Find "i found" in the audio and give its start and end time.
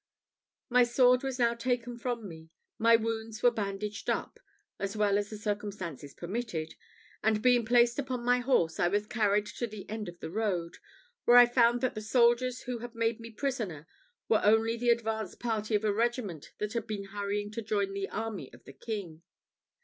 11.37-11.81